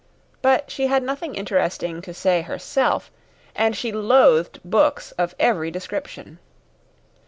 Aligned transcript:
But 0.41 0.71
she 0.71 0.87
had 0.87 1.03
nothing 1.03 1.35
interesting 1.35 2.01
to 2.01 2.11
say 2.11 2.41
herself, 2.41 3.11
and 3.55 3.75
she 3.77 3.91
loathed 3.91 4.59
books 4.65 5.11
of 5.11 5.35
every 5.39 5.69
description. 5.69 6.39